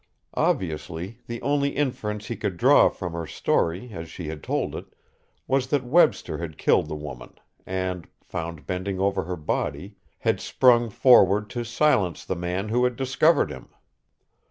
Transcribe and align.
Obviously, 0.33 1.19
the 1.27 1.39
only 1.43 1.75
inference 1.77 2.25
he 2.25 2.35
could 2.35 2.57
draw 2.57 2.89
from 2.89 3.13
her 3.13 3.27
story 3.27 3.91
as 3.93 4.09
she 4.09 4.29
had 4.29 4.41
told 4.41 4.73
it 4.75 4.87
was 5.45 5.67
that 5.67 5.83
Webster 5.83 6.39
had 6.39 6.57
killed 6.57 6.87
the 6.87 6.95
woman 6.95 7.35
and, 7.67 8.07
found 8.23 8.65
bending 8.65 8.99
over 8.99 9.25
her 9.25 9.35
body, 9.37 9.97
had 10.21 10.39
sprung 10.41 10.89
forward 10.89 11.51
to 11.51 11.63
silence 11.63 12.25
the 12.25 12.35
man 12.35 12.69
who 12.69 12.83
had 12.83 12.95
discovered 12.95 13.51
him. 13.51 13.69